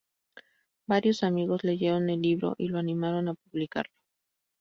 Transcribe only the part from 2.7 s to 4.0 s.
animaron a publicarlo.